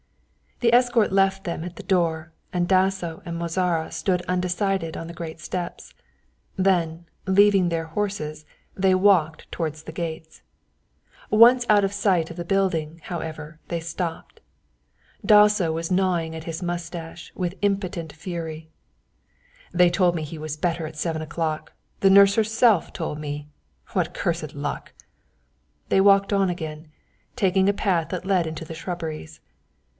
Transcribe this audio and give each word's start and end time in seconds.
The 0.61 0.73
escort 0.73 1.11
left 1.11 1.43
them 1.43 1.63
at 1.63 1.75
the 1.75 1.83
door 1.83 2.31
and 2.53 2.67
Dasso 2.67 3.21
and 3.25 3.37
Mozara 3.37 3.91
stood 3.91 4.23
undecided 4.27 4.95
on 4.97 5.07
the 5.07 5.13
great 5.13 5.39
steps. 5.39 5.93
Then, 6.55 7.05
leaving 7.25 7.69
their 7.69 7.85
horses, 7.85 8.45
they 8.75 8.93
walked 8.95 9.51
towards 9.51 9.83
the 9.83 9.91
gates. 9.91 10.41
Once 11.29 11.67
out 11.69 11.83
of 11.83 11.93
sight 11.93 12.29
of 12.31 12.37
the 12.37 12.45
building, 12.45 12.99
however, 13.05 13.59
they 13.69 13.79
stopped. 13.79 14.39
Dasso 15.25 15.71
was 15.71 15.91
gnawing 15.91 16.35
at 16.35 16.43
his 16.45 16.63
moustache 16.63 17.31
in 17.35 17.53
impotent 17.63 18.13
fury. 18.13 18.69
"They 19.71 19.89
told 19.91 20.15
me 20.15 20.23
he 20.23 20.39
was 20.39 20.57
better 20.57 20.87
at 20.87 20.95
seven 20.97 21.21
o'clock. 21.23 21.73
The 22.01 22.09
nurse 22.09 22.35
herself 22.35 22.91
told 22.91 23.19
me. 23.19 23.47
What 23.89 24.15
cursed 24.15 24.55
luck." 24.55 24.93
They 25.89 26.01
walked 26.01 26.33
on 26.33 26.49
again, 26.49 26.87
taking 27.35 27.69
a 27.69 27.73
path 27.73 28.09
that 28.09 28.25
led 28.25 28.45
into 28.47 28.65
the 28.65 28.75
shrubberies. 28.75 29.39